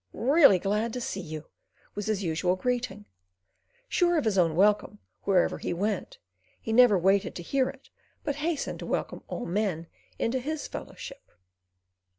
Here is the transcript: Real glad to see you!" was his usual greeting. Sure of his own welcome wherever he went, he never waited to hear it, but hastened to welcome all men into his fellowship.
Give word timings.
Real 0.13 0.57
glad 0.57 0.93
to 0.93 0.99
see 0.99 1.19
you!" 1.21 1.45
was 1.93 2.07
his 2.07 2.23
usual 2.23 2.55
greeting. 2.55 3.05
Sure 3.87 4.17
of 4.17 4.25
his 4.25 4.35
own 4.35 4.55
welcome 4.55 4.97
wherever 5.25 5.59
he 5.59 5.73
went, 5.73 6.17
he 6.59 6.73
never 6.73 6.97
waited 6.97 7.35
to 7.35 7.43
hear 7.43 7.69
it, 7.69 7.91
but 8.23 8.37
hastened 8.37 8.79
to 8.79 8.87
welcome 8.87 9.21
all 9.27 9.45
men 9.45 9.85
into 10.17 10.39
his 10.39 10.67
fellowship. 10.67 11.29